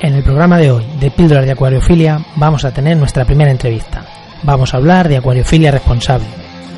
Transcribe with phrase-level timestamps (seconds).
[0.00, 4.04] En el programa de hoy de Píldoras de Acuariofilia vamos a tener nuestra primera entrevista.
[4.42, 6.26] Vamos a hablar de acuariofilia responsable.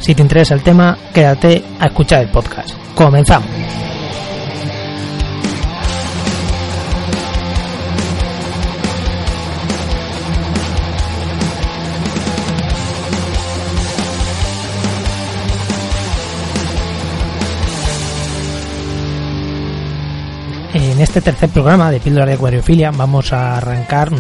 [0.01, 2.75] Si te interesa el tema, quédate a escuchar el podcast.
[2.95, 3.84] Comenzamos.
[21.17, 24.19] Este tercer programa de Píldoras de Acuariofilia vamos a arrancar un,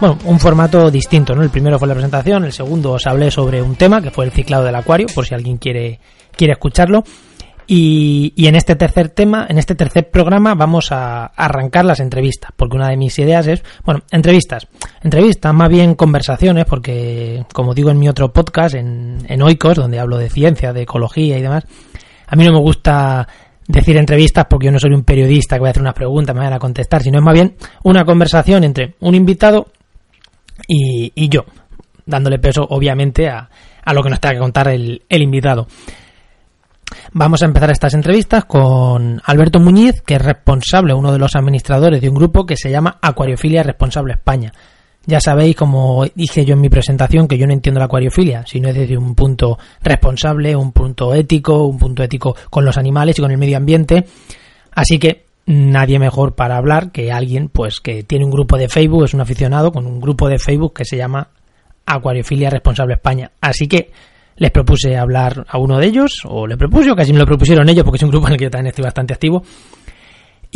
[0.00, 1.42] bueno, un formato distinto, ¿no?
[1.44, 4.32] El primero fue la presentación, el segundo os hablé sobre un tema que fue el
[4.32, 6.00] ciclado del acuario, por si alguien quiere,
[6.36, 7.04] quiere escucharlo.
[7.68, 12.50] Y, y en este tercer tema, en este tercer programa vamos a arrancar las entrevistas,
[12.56, 14.66] porque una de mis ideas es, bueno, entrevistas,
[15.00, 20.00] entrevistas, más bien conversaciones, porque como digo en mi otro podcast, en, en Oikos, donde
[20.00, 21.64] hablo de ciencia, de ecología y demás,
[22.26, 23.28] a mí no me gusta
[23.66, 26.42] decir entrevistas porque yo no soy un periodista que voy a hacer unas preguntas, me
[26.42, 29.68] van a contestar, sino es más bien una conversación entre un invitado
[30.68, 31.44] y, y yo,
[32.06, 33.48] dándole peso obviamente a,
[33.84, 35.66] a, lo que nos tenga que contar el, el invitado.
[37.12, 42.00] Vamos a empezar estas entrevistas con Alberto Muñiz, que es responsable, uno de los administradores
[42.00, 44.52] de un grupo que se llama Acuariofilia Responsable España.
[45.06, 48.68] Ya sabéis, como dije yo en mi presentación, que yo no entiendo la acuariofilia, sino
[48.68, 53.22] es desde un punto responsable, un punto ético, un punto ético con los animales y
[53.22, 54.06] con el medio ambiente.
[54.72, 59.04] Así que nadie mejor para hablar que alguien pues que tiene un grupo de Facebook,
[59.04, 61.28] es un aficionado con un grupo de Facebook que se llama
[61.84, 63.30] Acuariofilia Responsable España.
[63.40, 63.90] Así que
[64.36, 67.68] les propuse hablar a uno de ellos, o le propuse, o casi me lo propusieron
[67.68, 69.42] ellos, porque es un grupo en el que yo también estoy bastante activo.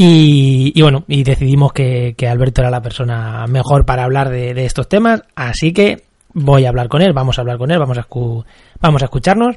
[0.00, 4.64] Y, bueno, y decidimos que, que, Alberto era la persona mejor para hablar de, de,
[4.64, 6.04] estos temas, así que
[6.34, 8.44] voy a hablar con él, vamos a hablar con él, vamos a, escu
[8.80, 9.56] vamos a escucharnos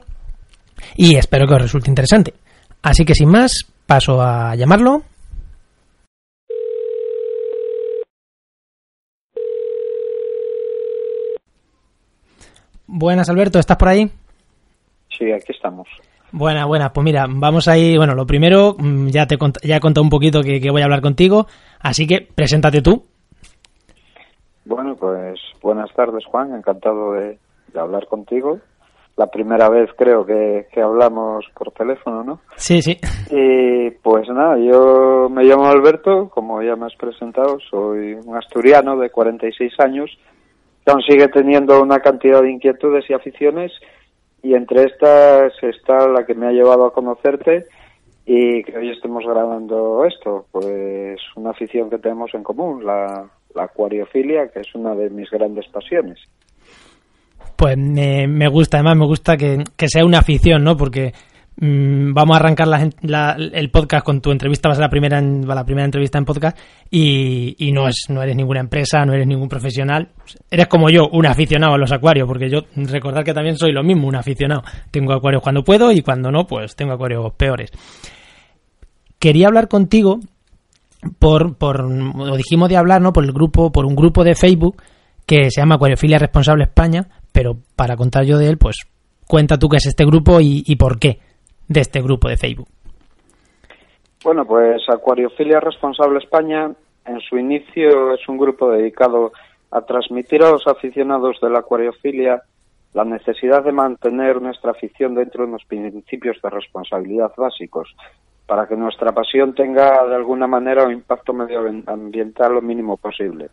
[0.95, 2.33] y espero que os resulte interesante.
[2.81, 3.51] Así que sin más,
[3.85, 5.03] paso a llamarlo.
[12.87, 14.09] Buenas Alberto, ¿estás por ahí?
[15.15, 15.87] Sí, aquí estamos.
[16.31, 16.93] Buena, buena.
[16.93, 17.97] Pues mira, vamos ahí.
[17.97, 18.75] Bueno, lo primero,
[19.07, 21.47] ya te ya he contado un poquito que, que, voy a hablar contigo,
[21.79, 23.03] así que preséntate tú.
[24.65, 26.55] Bueno, pues buenas tardes, Juan.
[26.55, 27.37] Encantado de,
[27.73, 28.59] de hablar contigo.
[29.17, 32.39] La primera vez creo que, que, hablamos por teléfono, ¿no?
[32.55, 32.97] Sí, sí.
[33.29, 38.97] Y pues nada, yo me llamo Alberto, como ya me has presentado, soy un asturiano
[38.97, 40.09] de 46 años
[40.85, 43.71] que aún sigue teniendo una cantidad de inquietudes y aficiones
[44.43, 47.65] y entre estas está la que me ha llevado a conocerte
[48.25, 54.47] y que hoy estemos grabando esto, pues una afición que tenemos en común, la, acuariofilia,
[54.47, 56.19] que es una de mis grandes pasiones.
[57.57, 60.77] Pues me, me gusta, además me gusta que, sea una afición, ¿no?
[60.77, 61.11] Porque
[61.57, 62.67] vamos a arrancar
[63.53, 66.57] el podcast con tu entrevista, va a ser la primera, la primera entrevista en podcast
[66.89, 70.09] y, no, es, no eres ninguna empresa, no eres ningún profesional,
[70.49, 73.83] eres como yo, un aficionado a los acuarios, porque yo recordar que también soy lo
[73.83, 74.63] mismo, un aficionado.
[74.89, 77.71] Tengo acuarios cuando puedo y cuando no, pues tengo acuarios peores.
[79.19, 80.19] Quería hablar contigo
[81.19, 83.13] por, por lo dijimos de hablar, ¿no?
[83.13, 84.81] Por el grupo, por un grupo de Facebook
[85.25, 88.77] que se llama Acuariofilia Responsable España, pero para contar yo de él, pues
[89.27, 91.19] cuenta tú qué es este grupo y por qué
[91.71, 92.67] de este grupo de Facebook.
[94.23, 96.71] Bueno, pues Acuariofilia Responsable España
[97.05, 99.31] en su inicio es un grupo dedicado
[99.71, 102.43] a transmitir a los aficionados de la acuariofilia
[102.93, 107.95] la necesidad de mantener nuestra afición dentro de unos principios de responsabilidad básicos,
[108.45, 113.49] para que nuestra pasión tenga de alguna manera un impacto medioambiental lo mínimo posible,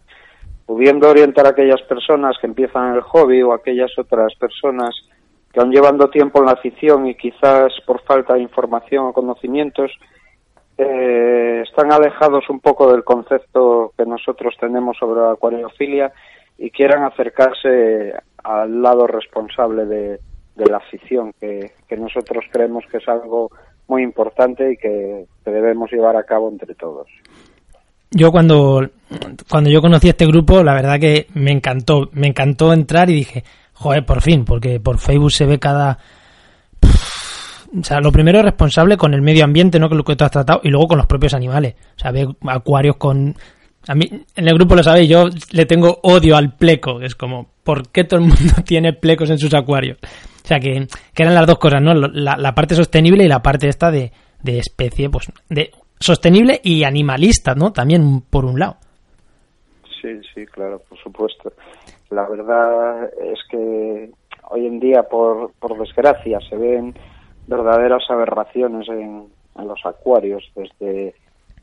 [0.67, 4.91] pudiendo orientar a aquellas personas que empiezan el hobby o aquellas otras personas
[5.53, 9.91] que aún llevando tiempo en la afición y quizás por falta de información o conocimientos
[10.77, 16.13] eh, están alejados un poco del concepto que nosotros tenemos sobre la acuariofilia
[16.57, 18.15] y quieran acercarse
[18.45, 20.21] al lado responsable de,
[20.57, 23.51] la afición, que, nosotros creemos que es algo
[23.87, 27.09] muy importante y que, debemos llevar a cabo entre todos.
[28.11, 28.89] Yo cuando,
[29.51, 33.45] cuando yo conocí este grupo, la verdad que me encantó, me encantó entrar y dije,
[33.79, 35.99] joder, por fin, porque por Facebook se ve cada...
[37.79, 39.89] O sea, lo primero es responsable con el medio ambiente, ¿no?
[39.89, 41.75] Con lo que tú has tratado, y luego con los propios animales.
[41.97, 43.35] O sea, ve acuarios con
[43.87, 47.01] a mí, en el grupo lo sabéis, yo le tengo odio al pleco.
[47.01, 49.99] Es como, ¿por qué todo el mundo tiene plecos en sus acuarios?
[50.45, 51.95] O sea, que, que eran las dos cosas, ¿no?
[51.95, 56.85] La, la, parte sostenible y la parte esta de, de especie, pues, de sostenible y
[56.85, 57.73] animalista, ¿no?
[57.73, 58.77] También por un lado.
[60.01, 61.53] Sí, sí, claro, por supuesto.
[62.11, 64.11] La verdad es que
[64.51, 66.95] hoy en día, por, por desgracia, se ven
[67.47, 71.15] verdaderas aberraciones en, en los acuarios, desde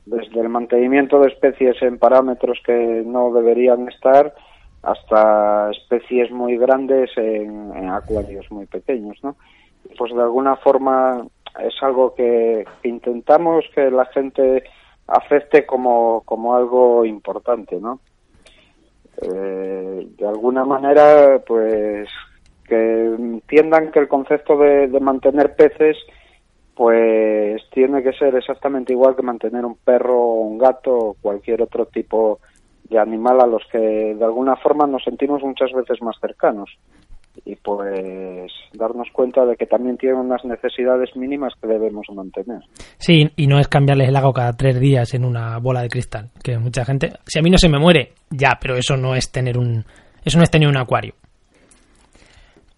[0.06, 4.34] desde el mantenimiento de especies en parámetros que no deberían estar
[4.84, 9.36] hasta especies muy grandes en, acuarios muy pequeños, ¿no?
[9.98, 11.26] Pues de alguna forma
[11.60, 14.64] es algo que intentamos que la gente
[15.08, 18.00] acepte como, como algo importante, ¿no?
[20.26, 22.10] De alguna manera, pues
[22.68, 25.98] que entiendan que el concepto de, de mantener peces
[26.74, 31.62] pues tiene que ser exactamente igual que mantener un perro o un gato o cualquier
[31.62, 32.40] otro tipo
[32.90, 36.72] de animal a los que de alguna forma nos sentimos muchas veces más cercanos
[37.46, 42.62] y pues darnos cuenta de que también tienen unas necesidades mínimas que debemos mantener.
[42.98, 46.32] Sí, y no es cambiarles el agua cada tres días en una bola de cristal,
[46.44, 49.32] que mucha gente, si a mí no se me muere, ya, pero eso no es
[49.32, 49.86] tener un,
[50.26, 51.14] eso no es tener un acuario.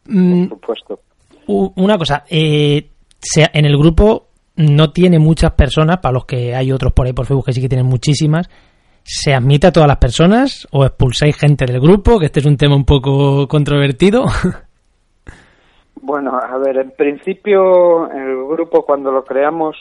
[0.06, 1.00] Por mm, supuesto.
[1.48, 2.90] una cosa, eh,
[3.36, 4.28] en el grupo
[4.58, 7.62] no tiene muchas personas, para los que hay otros por ahí por Facebook que sí
[7.62, 8.50] que tienen muchísimas,
[9.04, 12.20] ¿se admite a todas las personas o expulsáis gente del grupo?
[12.20, 14.26] Que este es un tema un poco controvertido.
[16.00, 19.76] Bueno, a ver, en principio el grupo cuando lo creamos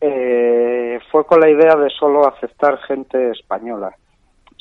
[0.00, 3.96] eh, fue con la idea de solo aceptar gente española,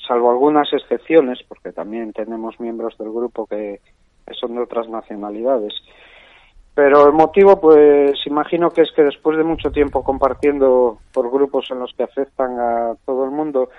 [0.08, 3.80] salvo algunas excepciones, porque también tenemos miembros del grupo que
[4.40, 5.74] son de otras nacionalidades.
[6.76, 11.70] Pero el motivo, pues imagino que es que después de mucho tiempo compartiendo por grupos
[11.70, 13.70] en los que afectan a todo el mundo,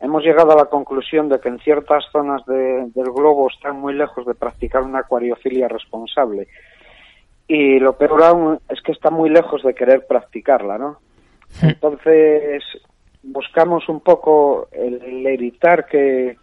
[0.00, 4.24] hemos llegado a la conclusión de que en ciertas zonas del globo están muy lejos
[4.24, 6.48] de practicar una acuariofilia responsable.
[7.46, 10.98] Y lo peor aún es que está muy lejos de querer practicarla, ¿no?
[11.62, 12.62] Entonces,
[13.32, 16.36] buscamos un poco el evitar que,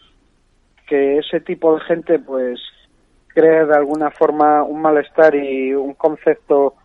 [0.88, 2.60] que ese tipo de gente, pues,
[3.28, 6.76] crea de alguna forma un malestar y un concepto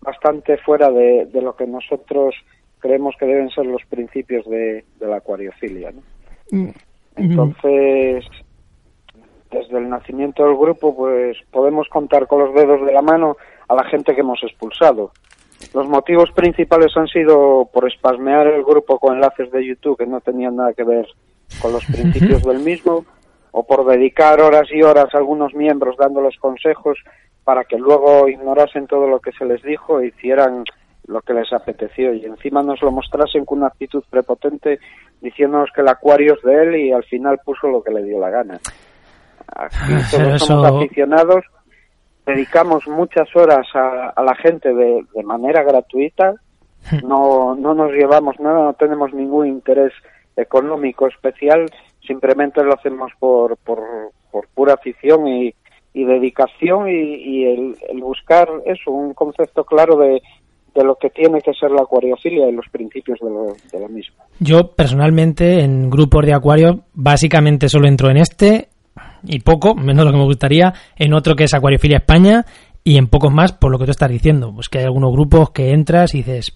[0.00, 2.34] bastante fuera de, lo que nosotros
[2.80, 5.92] creemos que deben ser los principios de, la acuariofilia.
[6.50, 6.70] Mm.
[7.16, 8.24] Entonces,
[9.50, 13.36] desde el nacimiento del grupo, pues podemos contar con los dedos de la mano
[13.68, 15.12] a la gente que hemos expulsado.
[15.72, 20.20] Los motivos principales han sido por espasmear el grupo con enlaces de YouTube que no
[20.20, 21.06] tenían nada que ver
[21.60, 23.04] con los principios del mismo
[23.52, 26.98] o por dedicar horas y horas a algunos miembros dándoles consejos
[27.44, 30.64] para que luego ignorasen todo lo que se les dijo e hicieran
[31.06, 34.78] lo que les apeteció y encima nos lo mostrasen con una actitud prepotente
[35.20, 38.20] diciéndonos que el acuario es de él y al final puso lo que le dio
[38.20, 38.60] la gana.
[39.48, 41.44] Aquí ah, todos somos aficionados,
[42.34, 46.34] dedicamos muchas horas a, a la gente de, de manera gratuita,
[47.04, 49.92] no, no nos llevamos nada, no tenemos ningún interés
[50.36, 51.70] económico especial
[52.10, 53.78] simplemente lo hacemos por, por,
[54.54, 55.54] pura afición y,
[55.94, 60.20] dedicación y, el, buscar eso, un concepto claro de,
[60.74, 63.88] de lo que tiene que ser la acuariofilia y los principios de, lo, de la
[63.88, 64.24] misma.
[64.38, 68.68] Yo personalmente en grupos de acuario básicamente solo entro en este
[69.24, 72.44] y poco, menos lo que me gustaría, en otro que es Acuariofilia España
[72.82, 75.50] y en pocos más por lo que tú estás diciendo, pues que hay algunos grupos
[75.50, 76.54] que entras y dices,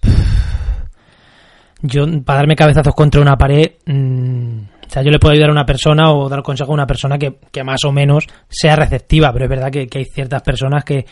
[1.83, 5.53] yo para darme cabezazos contra una pared mm, o sea, yo le puedo ayudar a
[5.53, 9.47] una persona o dar consejo a una persona que, más o menos sea receptiva, pero
[9.47, 11.07] es verdad que, hay ciertas personas que,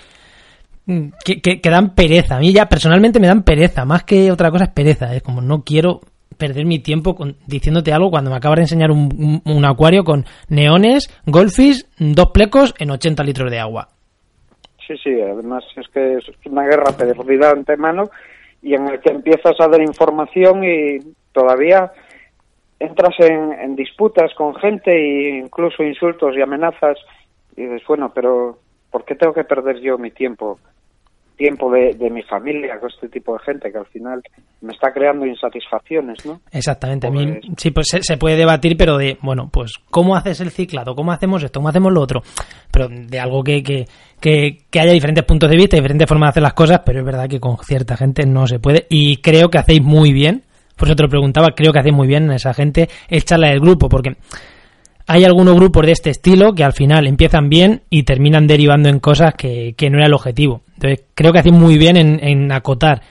[1.25, 2.37] que, que, dan pereza.
[2.37, 5.14] A mí ya personalmente me dan pereza, más que otra cosa es pereza.
[5.14, 6.00] Es como no quiero
[6.37, 10.25] perder mi tiempo con, diciéndote algo cuando me acabas de enseñar un, un, acuario con
[10.49, 13.88] neones, golfis, dos plecos en 80 litros de agua.
[14.87, 18.11] Sí, sí, además es que es una guerra perdida antemano
[18.62, 20.99] y en el que empiezas a dar información y
[21.33, 21.92] todavía
[22.78, 26.99] entras en, disputas con gente e incluso insultos y amenazas
[27.57, 28.59] y dices, bueno, pero
[28.90, 30.59] ¿por qué tengo que perder yo mi tiempo?
[31.42, 34.22] Tiempo de, mi familia con este tipo de gente que al final
[34.61, 36.40] me está creando insatisfacciones, ¿no?
[36.52, 37.08] Exactamente.
[37.08, 40.50] A mí, pues sí, pues se, puede debatir, pero de, bueno, pues, ¿cómo haces el
[40.50, 40.94] ciclado?
[40.94, 41.58] ¿Cómo hacemos esto?
[41.58, 42.22] ¿Cómo hacemos lo otro?
[42.70, 43.87] Pero de algo que, que,
[44.20, 47.04] que, que haya diferentes puntos de vista, diferentes formas de hacer las cosas, pero es
[47.04, 48.87] verdad que con cierta gente no se puede.
[48.88, 50.44] Y creo que hacéis muy bien
[50.76, 53.88] por eso te lo preguntaba, creo que hace muy bien esa gente echarla del grupo,
[53.88, 54.16] porque
[55.06, 58.99] hay algunos grupos de este estilo que al final empiezan bien y terminan derivando en
[58.99, 60.62] cosas que, no era el objetivo.
[60.83, 63.03] Entonces, creo que hace muy bien en, acotar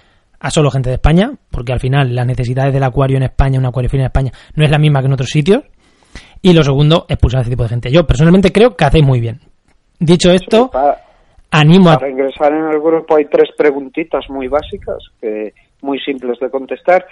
[0.41, 3.65] a solo gente de España, porque al final las necesidades del acuario en España, un
[3.65, 5.63] acuario en España, no es la misma que en otros sitios.
[6.41, 7.89] Y lo segundo, expulsar a ese tipo de gente.
[7.89, 9.39] Yo personalmente creo que hacéis muy bien.
[9.97, 10.69] Dicho esto,
[11.49, 11.99] animo a...
[11.99, 17.05] Para ingresar en el grupo hay tres preguntitas muy básicas, que muy simples de contestar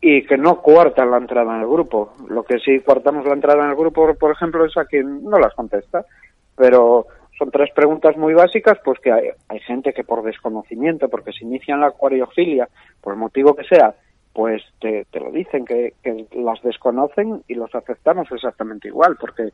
[0.00, 2.12] y que no cuartan la entrada en el grupo.
[2.28, 5.38] Lo que sí cuartamos la entrada en el grupo, por ejemplo, es a quien no
[5.40, 6.04] las contesta.
[6.54, 7.06] Pero
[7.38, 11.44] son tres preguntas muy básicas, pues que hay, hay gente que por desconocimiento, porque se
[11.44, 12.68] inicia en la acuariofilia,
[13.00, 13.94] por el motivo que sea,
[14.32, 19.50] pues te, te lo dicen, que, que, las desconocen y los aceptamos exactamente igual, porque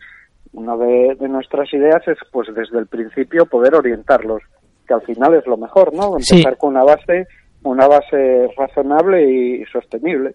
[0.52, 4.42] una de, de, nuestras ideas es, pues desde el principio, poder orientarlos,
[4.86, 6.16] que al final es lo mejor, ¿no?
[6.16, 6.58] Empezar Sí.
[6.58, 7.26] con una base,
[7.62, 10.34] una base razonable y sostenible.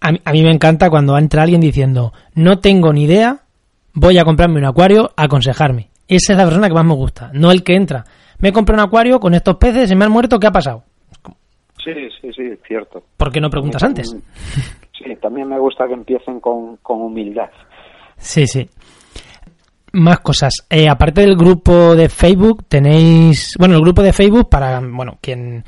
[0.00, 3.40] A mí, a mí me encanta cuando entra alguien diciendo, no tengo ni idea,
[3.94, 5.88] voy a comprarme un acuario, aconsejarme.
[6.08, 8.04] Esa es la persona que más me gusta, no el que entra.
[8.38, 10.84] Me compré un acuario con estos peces, se me han muerto, ¿qué ha pasado?
[11.84, 13.02] Sí, sí, sí, cierto.
[13.16, 14.16] ¿Por qué no preguntas antes?
[14.98, 17.50] Sí, también me gusta que empiecen con, con humildad.
[18.16, 18.68] Sí, sí.
[19.92, 20.52] Más cosas.
[20.68, 23.54] Eh, aparte del grupo de Facebook, tenéis.
[23.60, 24.80] Bueno, el grupo de Facebook, para.
[24.80, 25.64] Bueno, quien.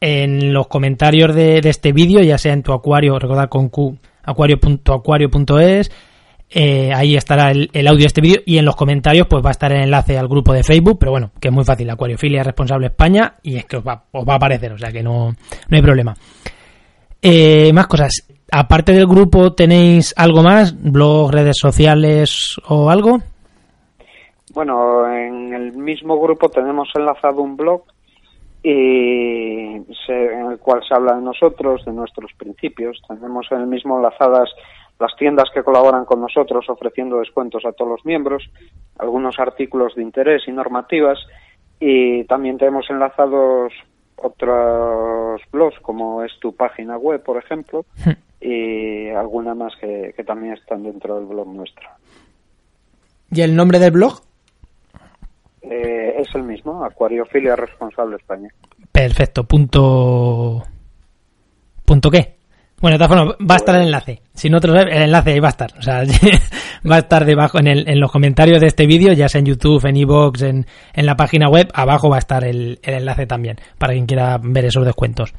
[0.00, 3.96] En los comentarios de, de este vídeo, ya sea en tu acuario, recordad con Q,
[4.22, 5.90] acuario.acuario.es,
[6.54, 9.52] eh, ahí estará el, audio de este vídeo y en los comentarios pues va a
[9.52, 12.88] estar el enlace al grupo de Facebook, pero bueno, que es muy fácil, Acuariofilia Responsable
[12.88, 15.76] España y es que os va, os va a aparecer, o sea que no, no
[15.76, 16.14] hay problema.
[17.22, 18.28] Eh, más cosas.
[18.50, 20.74] Aparte del grupo, ¿tenéis algo más?
[20.78, 23.18] ¿Blog, redes sociales o algo?
[24.52, 27.84] Bueno, en el mismo grupo tenemos enlazado un blog
[28.62, 33.00] y se, en el cual se habla de nosotros, de nuestros principios.
[33.08, 34.50] Tenemos en el mismo enlazadas
[34.98, 38.48] las tiendas que colaboran con nosotros ofreciendo descuentos a todos los miembros,
[38.98, 41.18] algunos artículos de interés y normativas
[41.80, 43.72] y también tenemos enlazados
[44.16, 47.84] otros blogs como es tu página web, por ejemplo,
[48.40, 51.88] y alguna más que, que también están dentro del blog nuestro.
[53.32, 54.20] ¿Y el nombre del blog?
[55.62, 58.50] Eh, es el mismo, Acuariofilia Responsable España.
[58.90, 60.62] Perfecto, punto...
[61.84, 62.36] ¿Punto qué?
[62.82, 64.22] Bueno, de todas formas, va a estar el enlace.
[64.34, 65.70] Si no te lo sabes, el enlace ahí va a estar.
[65.78, 66.02] O sea,
[66.90, 69.46] va a estar debajo en, el, en los comentarios de este vídeo, ya sea en
[69.46, 73.26] YouTube, en iVoox, en, en la página web, abajo va a estar el, el enlace
[73.26, 75.32] también, para quien quiera ver esos descuentos.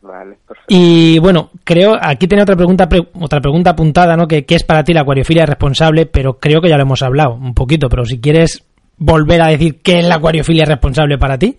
[0.00, 0.66] Vale, perfecto.
[0.68, 4.26] Y bueno, creo, aquí tiene otra pregunta, pre, otra pregunta apuntada, ¿no?
[4.26, 6.06] Que, ¿Qué es para ti la acuariofilia responsable?
[6.06, 9.82] Pero creo que ya lo hemos hablado un poquito, pero si quieres volver a decir
[9.82, 11.54] qué es la acuariofilia responsable para ti.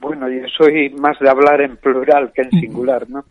[0.00, 3.24] Bueno, yo soy más de hablar en plural que en singular, ¿no?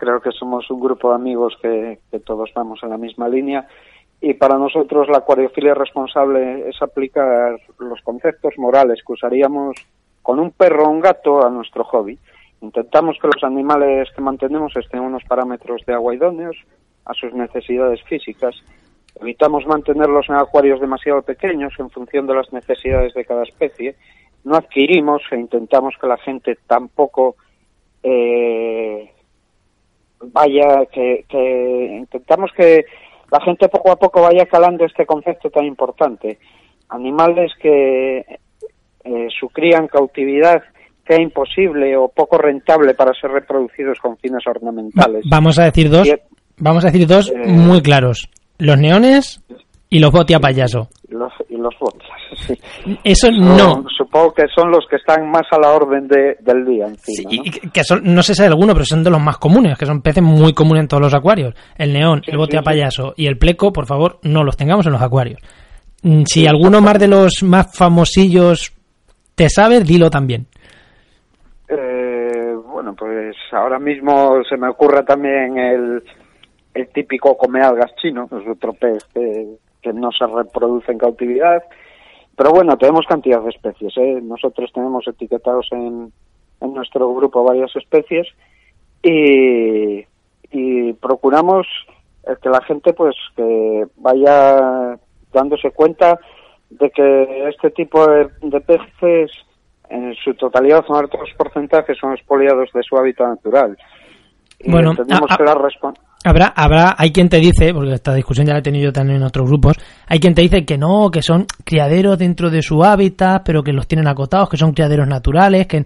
[0.00, 3.68] Creo que somos un grupo de amigos que, todos vamos en la misma línea
[4.18, 9.76] y para nosotros la acuariofilia responsable es aplicar los conceptos morales que usaríamos
[10.22, 12.18] con un perro o un gato a nuestro hobby.
[12.62, 16.56] Intentamos que los animales que mantenemos estén unos parámetros de agua idóneos
[17.04, 18.56] a sus necesidades físicas.
[19.20, 23.96] Evitamos mantenerlos en acuarios demasiado pequeños en función de las necesidades de cada especie.
[24.44, 27.36] No adquirimos e intentamos que la gente tampoco
[28.02, 29.10] eh,
[30.20, 32.84] vaya, que, que intentamos que
[33.30, 36.38] la gente poco a poco vaya calando este concepto tan importante.
[36.88, 40.62] Animales que eh, su cría en cautividad
[41.06, 45.24] sea imposible o poco rentable para ser reproducidos con fines ornamentales.
[45.30, 46.08] Vamos a decir dos,
[46.58, 48.28] vamos a decir dos eh, muy claros.
[48.58, 49.42] Los neones
[49.88, 50.88] y los botia payaso.
[51.08, 51.74] Los, y los
[52.46, 52.54] sí.
[53.04, 53.56] Eso no.
[53.56, 53.84] no.
[53.96, 57.38] Supongo que son los que están más a la orden de, del día encima, sí,
[57.64, 57.72] ¿no?
[57.72, 60.02] que son, no sé si hay alguno, pero son de los más comunes, que son
[60.02, 61.54] peces muy comunes en todos los acuarios.
[61.76, 64.92] El neón, sí, el botia payaso y el pleco, por favor, no los tengamos en
[64.92, 65.40] los acuarios.
[66.02, 68.72] Mm, Si alguno más de los más famosillos
[69.34, 70.46] te sabes, dilo también.
[71.68, 76.02] Eh, bueno, pues ahora mismo se me ocurre también el,
[76.74, 81.62] el típico comealgas chino, es otro pez que, que, no se reproduce en cautividad.
[82.40, 83.94] Pero bueno, tenemos cantidad de especies.
[83.98, 84.18] ¿eh?
[84.22, 86.10] Nosotros tenemos etiquetados en,
[86.62, 88.28] en nuestro grupo varias especies
[89.02, 90.06] y,
[90.50, 91.66] y procuramos
[92.42, 94.98] que la gente pues que vaya
[95.34, 96.18] dándose cuenta
[96.70, 99.30] de que este tipo de, de peces
[99.90, 103.76] en su totalidad son altos porcentajes son expoliados de su hábitat natural.
[104.60, 105.58] Y bueno, tenemos a, que dar
[106.22, 109.16] Habrá, habrá, hay quien te dice, porque esta discusión ya la he tenido yo también
[109.16, 112.84] en otros grupos, hay quien te dice que no, que son criaderos dentro de su
[112.84, 115.84] hábitat, pero que los tienen acotados, que son criaderos naturales, que,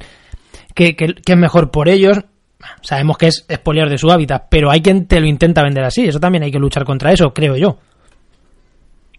[0.75, 2.19] que, que, es mejor por ellos.
[2.81, 6.05] Sabemos que es expoliar de su hábitat, pero hay quien te lo intenta vender así.
[6.07, 7.77] Eso también hay que luchar contra eso, creo yo.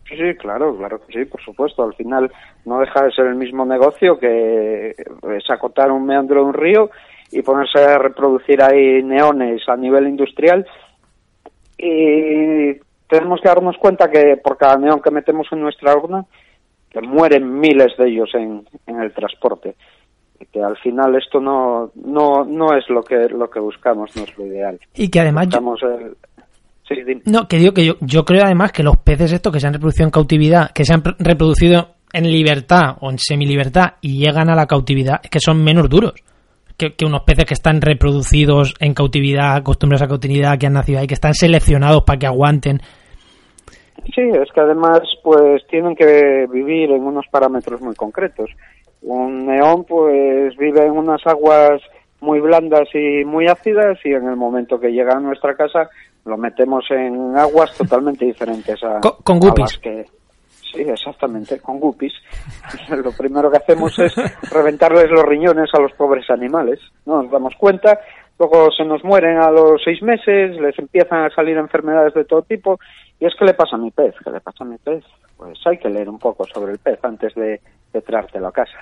[0.10, 1.84] Sí, sí, claro, claro que sí, por supuesto.
[1.84, 2.30] Al final
[2.66, 6.90] no deja de ser el mismo negocio que es acotar un meandro de un río
[7.32, 10.66] y ponerse a reproducir ahí neones a nivel industrial.
[11.78, 16.26] Y tenemos que darnos cuenta que por cada neón que metemos en nuestra urna,
[16.90, 19.76] que mueren miles de ellos en, en el transporte.
[20.40, 24.24] Y que al final esto no, no, no es lo que, lo que buscamos, no
[24.24, 24.80] es lo ideal.
[24.94, 25.48] Y que además...
[25.48, 26.16] Buscamos el,
[26.88, 26.94] Sí,
[27.26, 29.74] no, que digo que yo, yo creo además que los peces estos que se han
[29.74, 34.56] reproducido en cautividad, que se han reproducido en libertad o en semilibertad y llegan a
[34.56, 36.14] la cautividad, es que son menos duros.
[36.78, 41.08] Que, unos peces que están reproducidos en cautividad, acostumbrados a cautividad, que han nacido ahí,
[41.08, 42.82] que están seleccionados para que aguanten.
[44.14, 48.50] Sí, es que además pues tienen que vivir en unos parámetros muy concretos.
[49.02, 51.82] Un neón pues vive en unas aguas
[52.22, 55.90] muy blandas y muy ácidas y en el momento que llega a nuestra casa
[56.26, 60.06] lo metemos en aguas totalmente diferentes a, con, las que
[60.76, 62.14] Sí, exactamente, con guppies.
[62.90, 64.14] Lo primero que hacemos es
[64.52, 66.80] reventarles los riñones a los pobres animales.
[67.06, 68.00] No nos damos cuenta,
[68.38, 72.42] luego se nos mueren a los seis meses, les empiezan a salir enfermedades de todo
[72.42, 72.80] tipo.
[73.20, 75.04] Y es que le pasa a mi pez, que le pasa a mi pez.
[75.38, 77.62] Pues hay que leer un poco sobre el pez antes de,
[77.94, 78.78] de traértelo a casa.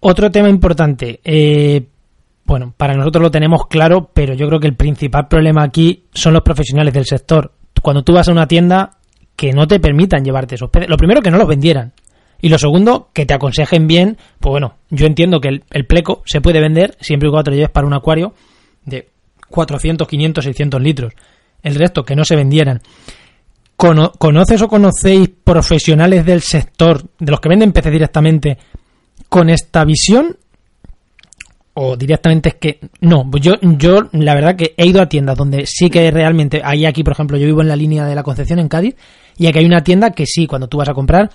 [0.00, 1.20] Otro tema importante.
[1.24, 1.84] Eh,
[2.44, 6.32] bueno, para nosotros lo tenemos claro, pero yo creo que el principal problema aquí son
[6.32, 7.52] los profesionales del sector.
[7.82, 8.97] Cuando tú vas a una tienda,
[9.38, 10.90] que no te permitan llevarte esos peces.
[10.90, 11.92] Lo primero, que no los vendieran.
[12.40, 14.18] Y lo segundo, que te aconsejen bien.
[14.40, 17.70] Pues bueno, yo entiendo que el, pleco se puede vender siempre y cuando te lleves
[17.70, 18.34] para un acuario
[18.84, 19.08] de
[19.48, 21.12] 400, 500, 600 litros.
[21.62, 22.80] El resto, que no se vendieran.
[23.76, 28.58] ¿Conoces o conocéis profesionales del sector, de los que venden peces directamente,
[29.28, 30.36] con esta visión?
[31.80, 35.64] O directamente es que no, yo yo la verdad que he ido a tiendas donde
[35.64, 38.58] sí que realmente hay aquí, por ejemplo, yo vivo en la línea de la Concepción
[38.58, 38.96] en Cádiz
[39.36, 41.30] y aquí hay una tienda que sí, cuando tú vas a comprar,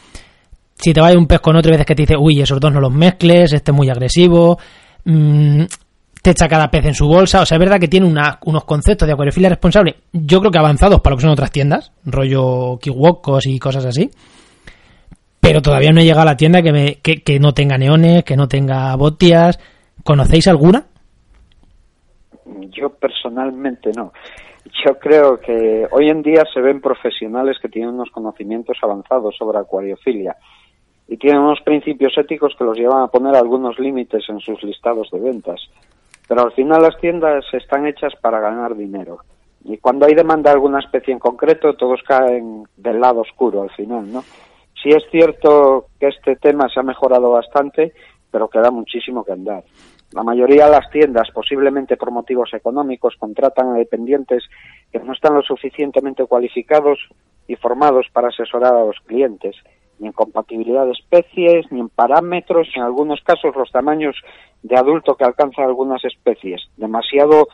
[0.75, 2.81] si te va un pez con otro, veces que te dice, uy, esos dos no
[2.81, 4.59] los mezcles, este es muy agresivo,
[5.05, 5.61] mm,
[6.21, 7.41] te echa cada pez en su bolsa.
[7.41, 10.99] O sea, es verdad que tiene unos conceptos de acuariofilia responsable, yo creo que avanzados
[10.99, 14.11] para lo que son otras tiendas, rollo kiwokos y cosas así.
[15.39, 18.25] Pero todavía no he llegado a la tienda que, me, que, que no tenga neones,
[18.25, 19.57] que no tenga botias.
[20.03, 20.85] ¿Conocéis alguna?
[22.69, 24.11] Yo personalmente no.
[24.85, 29.59] Yo creo que hoy en día se ven profesionales que tienen unos conocimientos avanzados sobre
[29.59, 30.35] acuariofilia
[31.07, 35.09] y tienen unos principios éticos que los llevan a poner algunos límites en sus listados
[35.11, 35.61] de ventas.
[36.27, 39.19] Pero al final las tiendas están hechas para ganar dinero.
[39.65, 43.71] Y cuando hay demanda de alguna especie en concreto, todos caen del lado oscuro al
[43.71, 44.21] final, ¿no?
[44.81, 47.93] Sí es cierto que este tema se ha mejorado bastante,
[48.31, 49.63] pero queda muchísimo que andar.
[50.13, 54.43] La mayoría de las tiendas, posiblemente por motivos económicos, contratan a dependientes
[54.91, 56.99] que no están lo suficientemente cualificados
[57.47, 59.55] y formados para asesorar a los clientes,
[59.97, 64.15] ni en compatibilidad de especies, ni en parámetros, en algunos casos los tamaños
[64.61, 67.47] de adulto que alcanzan algunas especies, demasiado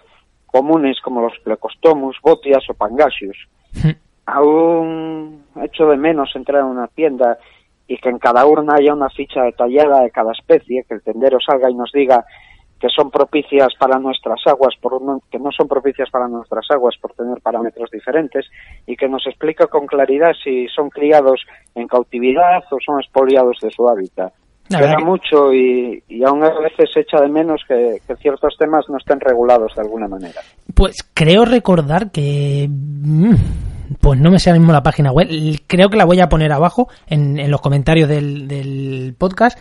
[0.46, 3.38] comunes como los Plecostomus, Botias o Pangasius.
[4.26, 7.40] Aún echo de menos entrar en una tienda
[7.88, 11.40] y que en cada urna haya una ficha detallada de cada especie, que el tendero
[11.40, 12.24] salga y nos diga
[12.80, 17.14] que son propicias para nuestras aguas, por que no son propicias para nuestras aguas por
[17.14, 18.46] tener parámetros diferentes
[18.88, 21.42] y que nos explica con claridad si son criados
[21.76, 24.34] en cautividad o son expoliados de su hábitat.
[24.70, 29.20] Queda mucho y, aún a veces se echa de menos que, ciertos temas no estén
[29.20, 30.42] regulados de alguna manera.
[30.74, 32.68] Pues creo recordar que...
[32.70, 33.34] Mm,
[34.00, 35.28] pues no me sé ahora mismo la página web.
[35.66, 39.58] Creo que la voy a poner abajo en, en los comentarios del, del podcast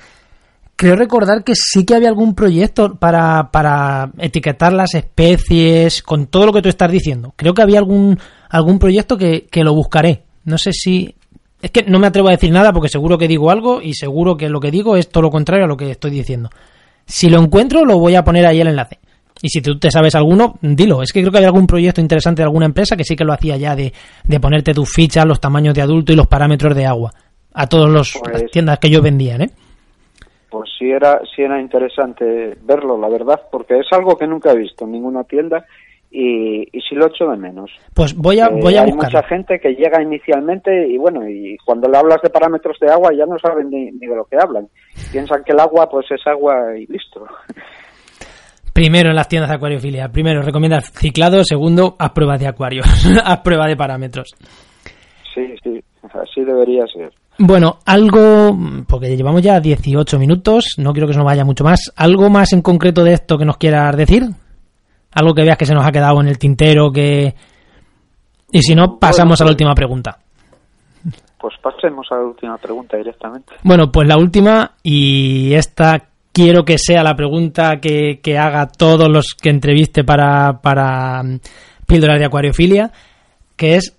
[0.78, 6.46] creo recordar que sí que había algún proyecto para, para etiquetar las especies, con todo
[6.46, 7.34] lo que tú estás diciendo.
[7.34, 8.16] Creo que había algún,
[8.48, 10.22] algún proyecto que, que lo buscaré.
[10.44, 11.16] No sé si...
[11.60, 14.36] Es que no me atrevo a decir nada porque seguro que digo algo y seguro
[14.36, 16.48] que lo que digo es todo lo contrario a lo que estoy diciendo.
[17.04, 19.00] Si lo encuentro, lo voy a poner ahí el enlace.
[19.42, 21.02] Y si tú te sabes alguno, dilo.
[21.02, 23.32] Es que creo que había algún proyecto interesante de alguna empresa que sí que lo
[23.32, 26.86] hacía ya de, de ponerte tus fichas, los tamaños de adulto y los parámetros de
[26.86, 27.12] agua.
[27.52, 29.50] A todas las pues tiendas que ellos vendían, ¿eh?
[30.50, 34.56] Pues sí era, sí era interesante verlo, la verdad, porque es algo que nunca he
[34.56, 35.64] visto en ninguna tienda
[36.10, 37.70] y, y sí lo echo de menos.
[37.94, 41.56] Pues voy a, eh, voy a Hay mucha gente que llega inicialmente y bueno, y
[41.64, 44.36] cuando le hablas de parámetros de agua ya no saben ni, ni de lo que
[44.36, 44.68] hablan.
[45.12, 47.26] Piensan que el agua pues es agua y listo.
[48.72, 50.08] Primero en las tiendas de acuariofilia.
[50.08, 51.42] Primero, recomienda ciclado.
[51.42, 52.82] Segundo, haz pruebas de acuario.
[53.24, 54.36] haz prueba de parámetros.
[55.34, 55.82] Sí, sí,
[56.12, 57.12] así debería ser.
[57.38, 58.56] Bueno, algo,
[58.88, 61.92] porque llevamos ya 18 minutos, no quiero que se nos vaya mucho más.
[61.96, 64.24] ¿Algo más en concreto de esto que nos quieras decir?
[65.12, 67.34] Algo que veas que se nos ha quedado en el tintero, que...
[68.50, 70.18] Y si no, pasamos a la última pregunta.
[71.38, 73.54] Pues pasemos a la última pregunta directamente.
[73.62, 79.08] Bueno, pues la última, y esta quiero que sea la pregunta que, que haga todos
[79.08, 81.38] los que entreviste para, para mm,
[81.86, 82.90] Píldoras de Acuariofilia,
[83.56, 83.97] que es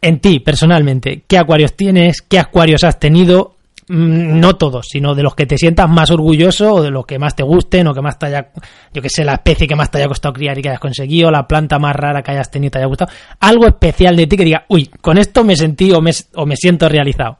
[0.00, 2.22] en ti personalmente, ¿qué acuarios tienes?
[2.22, 3.54] ¿Qué acuarios has tenido?
[3.88, 7.18] Mm, no todos, sino de los que te sientas más orgulloso o de los que
[7.18, 8.50] más te gusten o que más te haya,
[8.92, 11.30] yo que sé, la especie que más te haya costado criar y que hayas conseguido,
[11.30, 13.10] la planta más rara que hayas tenido y te haya gustado.
[13.40, 16.56] Algo especial de ti que diga, uy, con esto me sentí o me, o me
[16.56, 17.38] siento realizado.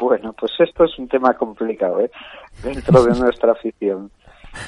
[0.00, 2.10] Bueno, pues esto es un tema complicado, ¿eh?
[2.62, 4.10] Dentro de nuestra afición.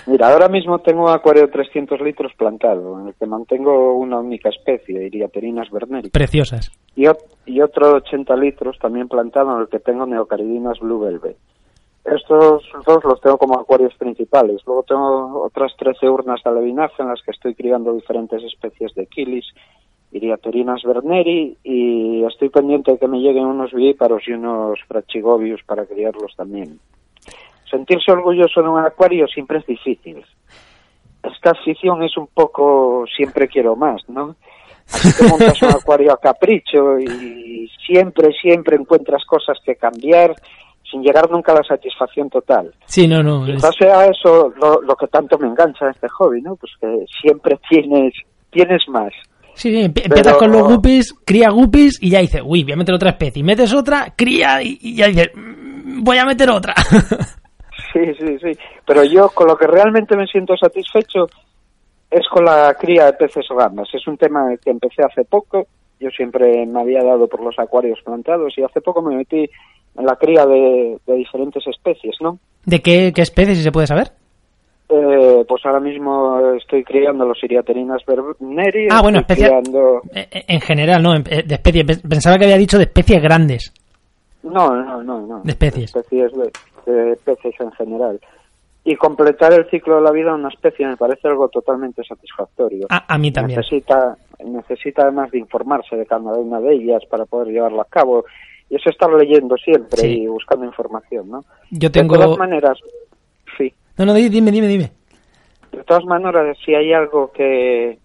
[0.07, 4.19] Mira, ahora mismo tengo un acuario de 300 litros plantado, en el que mantengo una
[4.19, 6.11] única especie, Iriaterinas verneri.
[6.11, 6.71] Preciosas.
[6.97, 7.05] Y,
[7.47, 11.37] y otro de 80 litros también plantado, en el que tengo Neocaridinas blue velvet.
[12.05, 14.63] Estos dos los tengo como acuarios principales.
[14.67, 19.07] Luego tengo otras 13 urnas de alevinaje en las que estoy criando diferentes especies de
[19.07, 19.45] quilis,
[20.11, 25.85] Iriaterinas verneri, y estoy pendiente de que me lleguen unos vivíparos y unos frachigobius para
[25.85, 26.79] criarlos también
[27.71, 30.25] sentirse orgulloso de un acuario siempre es difícil.
[31.23, 34.37] Esta afición es un poco siempre quiero más, ¿no?
[34.93, 40.35] Aquí te montas un acuario a capricho y siempre, siempre encuentras cosas que cambiar
[40.91, 42.73] sin llegar nunca a la satisfacción total.
[42.87, 43.47] Sí, no, no.
[43.47, 46.57] Y a eso lo, lo, que tanto me engancha en este hobby, ¿no?
[46.57, 48.15] Pues que siempre tienes,
[48.51, 49.13] tienes más.
[49.55, 52.95] Sí, sí, empiezas con los guppies, cría guppies y ya dices, uy, voy a meter
[52.95, 53.41] otra especie.
[53.41, 56.75] Y metes otra, cría y, ya dices, mm, voy a meter otra.
[57.93, 58.59] Sí, sí, sí.
[58.87, 61.27] Pero yo con lo que realmente me siento satisfecho
[62.11, 63.89] es con la cría de peces o gambas.
[63.93, 65.67] Es un tema que empecé hace poco.
[66.01, 69.49] Yo siempre me había dado por los acuarios plantados y hace poco me metí
[69.97, 72.39] en la cría de, diferentes especies, ¿no?
[72.65, 74.13] ¿De qué, qué especies, si se puede saber?
[74.91, 78.89] Eh, pues ahora mismo estoy criando los iriaterinas verneri.
[78.91, 79.51] Ah, bueno, especies.
[80.15, 81.13] Eh, eh, en general, ¿no?
[81.13, 82.01] De especies.
[82.01, 83.75] Pensaba que había dicho de especies grandes.
[84.43, 85.41] No, no, no, no.
[85.43, 85.95] De especies.
[85.95, 86.51] especies de,
[86.93, 88.21] de peces en general.
[88.85, 92.87] Y completar el ciclo de la vida de una especie me parece algo totalmente satisfactorio.
[92.89, 93.59] A, mí también.
[93.59, 98.25] Necesita, necesita además de informarse de cada una de ellas para poder llevarla a cabo.
[98.71, 101.45] Y eso estar leyendo siempre y buscando información, ¿no?
[101.71, 102.17] Yo tengo...
[102.17, 102.79] De todas maneras,
[103.57, 103.73] sí.
[103.97, 104.93] No, no, dime, dime, dime.
[105.73, 107.99] De todas maneras, si hay algo que,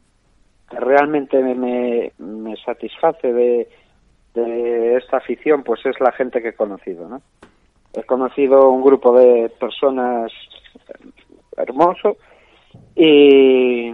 [0.80, 3.70] realmente me, me, satisface de,
[4.34, 7.22] de esta afición, pues es la gente que he conocido, ¿no?
[7.94, 10.32] He conocido un grupo de personas
[11.56, 12.18] hermoso
[12.96, 13.92] y,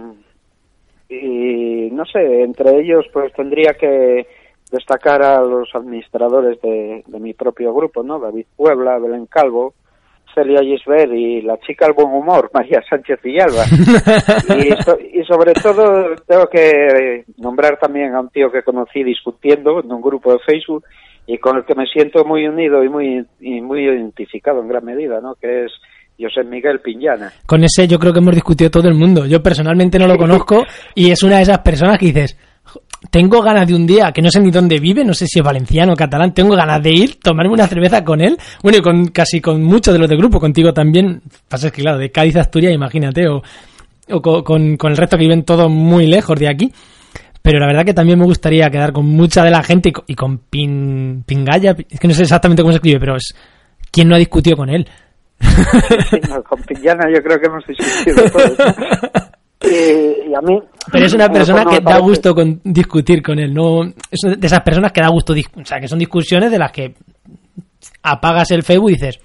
[1.92, 4.26] no sé, entre ellos pues tendría que
[4.70, 8.18] destacar a los administradores de, mi propio grupo, ¿no?
[8.18, 9.74] David Puebla, Belén Calvo,
[10.34, 13.64] Celia Gisbert y la chica al buen humor, María Sánchez Villalba.
[14.56, 19.92] y, y sobre todo tengo que nombrar también a un tío que conocí discutiendo en
[19.92, 20.84] un grupo de Facebook
[21.26, 24.84] y con el que me siento muy unido y muy, y muy identificado en gran
[24.84, 25.34] medida, ¿no?
[25.34, 25.72] Que es
[26.20, 27.32] José Miguel Piñana.
[27.46, 29.26] Con ese yo creo que hemos discutido todo el mundo.
[29.26, 32.36] Yo personalmente no lo conozco y es una de esas personas que dices,
[33.10, 35.44] tengo ganas de un día, que no sé ni dónde vive, no sé si es
[35.44, 39.06] valenciano o catalán, tengo ganas de ir, tomarme una cerveza con él, bueno, y con
[39.08, 42.40] casi con muchos de los del grupo, contigo también, pasa que claro, de Cádiz a
[42.40, 43.42] Asturias, imagínate, o,
[44.10, 46.72] o con, con, el resto que viven todos muy lejos de aquí.
[47.42, 50.38] Pero la verdad que también me gustaría quedar con mucha de la gente y con,
[50.38, 53.34] Pin, Pingaya, es que no sé exactamente cómo se escribe, pero es
[53.90, 54.86] quién no ha discutido con él.
[56.48, 58.58] con Pingana yo creo que hemos discutido todos.
[59.62, 60.58] y, a mí
[60.90, 64.60] pero es una persona que da gusto con discutir con él no es de esas
[64.60, 66.94] personas que da gusto o sea que son discusiones de las que
[68.02, 69.18] apagas el Facebook y dices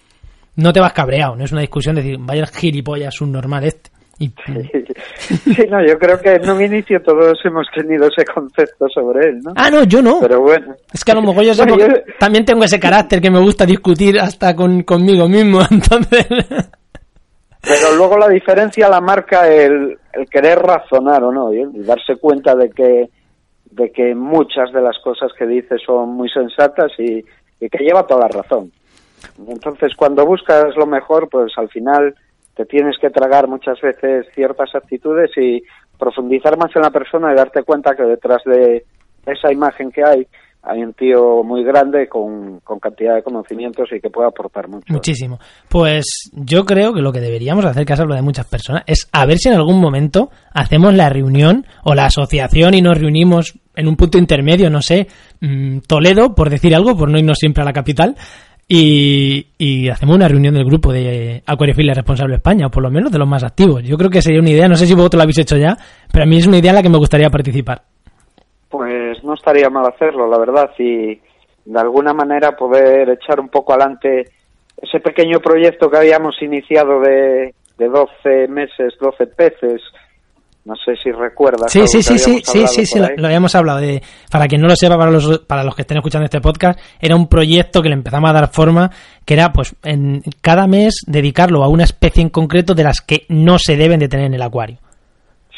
[0.58, 3.92] no te vas cabreado no es una discusión de decir vaya gilipollas un normal este
[4.18, 9.40] Sí, no, yo creo que en un inicio todos hemos tenido ese concepto sobre él,
[9.44, 9.52] ¿no?
[9.56, 10.20] Ah, no, yo no.
[10.22, 10.74] Pero bueno.
[10.94, 11.54] Es que a lo mejor yo,
[12.20, 16.28] también tengo ese carácter que me gusta discutir hasta con, conmigo mismo, entonces...
[17.62, 22.56] Pero luego la diferencia la marca el, el querer razonar o no, y darse cuenta
[22.56, 23.10] de que,
[23.72, 27.26] de que muchas de las cosas que dice son muy sensatas y,
[27.60, 28.72] y que lleva toda la razón.
[29.48, 32.16] Entonces, cuando buscas lo mejor, pues al final
[32.56, 35.64] te tienes que tragar muchas veces ciertas actitudes y
[35.98, 38.86] profundizar más en la persona y darte cuenta que detrás de
[39.26, 40.28] esa imagen que hay
[40.66, 44.92] hay un tío muy grande con, con, cantidad de conocimientos y que puede aportar mucho.
[44.92, 45.40] Muchísimo.
[45.70, 49.26] Pues yo creo que lo que deberíamos hacer, que es de muchas personas, es a
[49.26, 53.88] ver si en algún momento hacemos la reunión o la asociación y nos reunimos en
[53.88, 55.08] un punto intermedio, no sé,
[55.42, 58.16] mm, Toledo, por decir algo, por no irnos siempre a la capital,
[58.68, 63.20] y, hacemos una reunión del grupo de Acuariofilia Responsable España, o por lo menos de
[63.20, 63.84] los más activos.
[63.84, 65.78] Yo creo que sería una idea, no sé si vosotros lo habéis hecho ya,
[66.12, 67.84] pero a mí es una idea en la que me gustaría participar.
[68.70, 71.20] Pues no estaría mal hacerlo, la verdad, y
[71.66, 74.32] de alguna manera poder echar un poco adelante
[74.82, 79.82] ese pequeño proyecto que habíamos iniciado de, de 12 meses, 12 peces,
[80.66, 81.72] no sé si recuerdas.
[81.72, 83.80] Sí, sí, sí, sí, sí, sí, sí, lo, habíamos hablado.
[83.80, 84.02] De,
[84.32, 87.16] para quien no lo sepa, para los, para los que estén escuchando este podcast, era
[87.16, 88.90] un proyecto que le empezamos a dar forma,
[89.26, 93.28] que era, pues, en cada mes dedicarlo a una especie en concreto de las que
[93.30, 94.80] no se deben de tener en el acuario.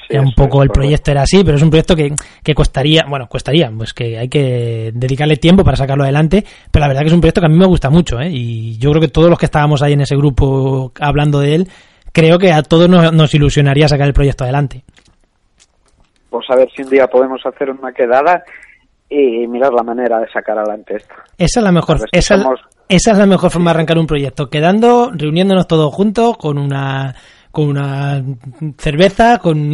[0.09, 3.27] era un poco el proyecto era así, pero es un proyecto que, que costaría, bueno,
[3.29, 7.13] costaría, pues que hay que dedicarle tiempo para sacarlo adelante, pero la verdad que es
[7.13, 8.29] un proyecto que a mí me gusta mucho, ¿eh?
[8.29, 11.69] Y yo creo que todos los que estábamos ahí en ese grupo hablando de él,
[12.17, 14.81] creo que a todos nos, nos ilusionaría sacar el proyecto adelante.
[16.31, 18.43] Pues a ver si un día podemos hacer una quedada
[19.07, 21.13] y mirar la manera de sacar adelante esto.
[21.37, 22.35] Esa es la mejor, esa,
[22.89, 27.13] es la mejor forma de arrancar un proyecto, quedando, reuniéndonos todos juntos con una
[27.51, 28.23] con una
[28.79, 29.73] cerveza, con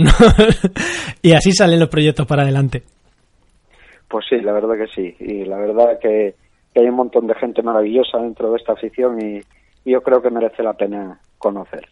[1.22, 2.84] y así salen los proyectos para adelante.
[4.10, 5.16] Pues sí, la verdad que sí.
[5.20, 6.36] Y la verdad que,
[6.74, 9.42] que hay un montón de gente maravillosa dentro de esta afición y,
[9.86, 11.88] y yo creo que merece la pena conocer.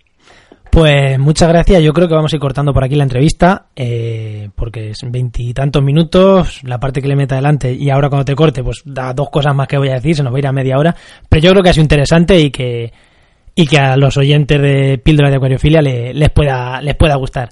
[0.72, 1.84] Pues muchas gracias.
[1.84, 5.84] Yo creo que vamos a ir cortando por aquí la entrevista, eh, porque es veintitantos
[5.84, 9.30] minutos, la parte que le meta adelante y ahora cuando te corte, pues da dos
[9.30, 10.96] cosas más que voy a decir, se nos va a ir a media hora.
[11.28, 12.94] Pero yo creo que ha sido interesante y que
[13.54, 17.50] y que a los oyentes de Píldora de Acuariofilia le- les pueda les pueda gustar.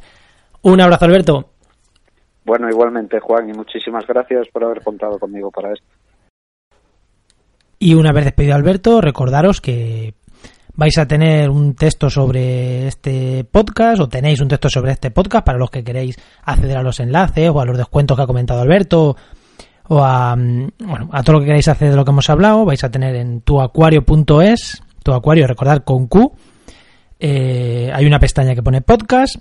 [0.62, 1.49] Un abrazo, Alberto.
[2.45, 5.86] Bueno, igualmente, Juan, y muchísimas gracias por haber contado conmigo para esto.
[7.79, 10.13] Y una vez despedido a Alberto, recordaros que
[10.79, 15.45] vais a tener un texto sobre este podcast o tenéis un texto sobre este podcast
[15.45, 16.15] para los que queréis
[16.45, 19.17] acceder a los enlaces o a los descuentos que ha comentado Alberto
[19.89, 22.63] o a, mm, bueno, a todo lo que queráis hacer de lo que hemos hablado.
[22.63, 26.31] Vais a tener en tuacuario.es, tu acuario, recordad con Q.
[27.19, 29.35] eh, hay una pestaña que pone podcast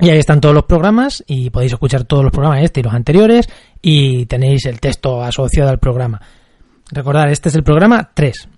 [0.00, 2.94] y ahí están todos los programas y podéis escuchar todos los programas este y los
[2.94, 3.48] anteriores
[3.80, 6.20] y tenéis el texto asociado al programa.
[6.90, 8.48] Recordad, este es el programa 3.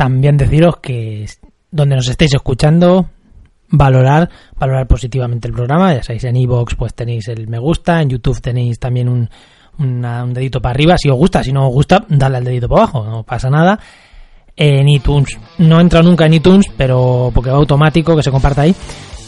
[0.00, 1.26] También deciros que
[1.70, 3.10] donde nos estéis escuchando,
[3.68, 5.92] valorar, valorar positivamente el programa.
[5.92, 9.28] Ya sabéis, en iVoox pues tenéis el me gusta, en YouTube tenéis también un,
[9.78, 10.96] un dedito para arriba.
[10.96, 13.78] Si os gusta, si no os gusta, dadle al dedito para abajo, no pasa nada.
[14.56, 18.74] En iTunes, no entra nunca en iTunes, pero porque va automático que se comparta ahí.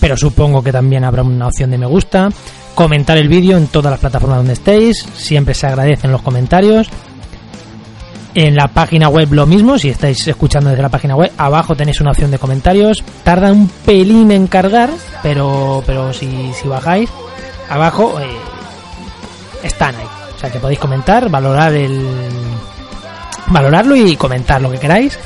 [0.00, 2.30] Pero supongo que también habrá una opción de me gusta.
[2.74, 5.02] Comentar el vídeo en todas las plataformas donde estéis.
[5.16, 6.88] Siempre se agradecen los comentarios.
[8.34, 12.00] En la página web lo mismo, si estáis escuchando desde la página web, abajo tenéis
[12.00, 13.04] una opción de comentarios.
[13.24, 14.88] Tarda un pelín en cargar,
[15.22, 17.10] pero, pero si, si bajáis,
[17.68, 18.24] abajo eh,
[19.62, 20.06] están ahí.
[20.34, 22.06] O sea que podéis comentar, valorar el.
[23.48, 25.18] valorarlo y comentar lo que queráis.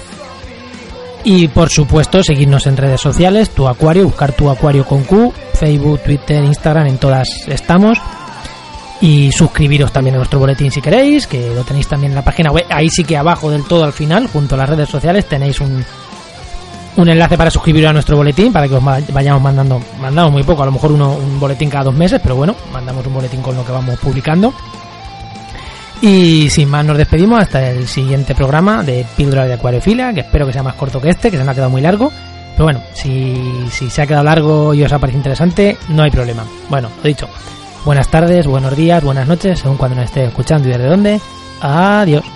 [1.22, 6.00] Y por supuesto, seguirnos en redes sociales, tu acuario, buscar tu acuario con Q, Facebook,
[6.00, 7.98] Twitter, Instagram, en todas estamos
[9.00, 12.50] y suscribiros también a nuestro boletín si queréis, que lo tenéis también en la página
[12.50, 12.64] web.
[12.70, 15.84] Ahí sí que abajo del todo al final, junto a las redes sociales, tenéis un,
[16.96, 20.62] un enlace para suscribiros a nuestro boletín, para que os vayamos mandando, mandamos muy poco,
[20.62, 23.56] a lo mejor uno, un boletín cada dos meses, pero bueno, mandamos un boletín con
[23.56, 24.52] lo que vamos publicando.
[26.00, 30.46] Y sin más nos despedimos hasta el siguiente programa de Píldora de Acuariofilia, que espero
[30.46, 32.12] que sea más corto que este, que se me ha quedado muy largo.
[32.52, 36.10] Pero bueno, si, si se ha quedado largo y os ha parecido interesante, no hay
[36.10, 36.44] problema.
[36.68, 37.28] Bueno, lo dicho.
[37.86, 41.20] Buenas tardes, buenos días, buenas noches, según cuando nos esté escuchando y desde dónde.
[41.60, 42.35] Adiós.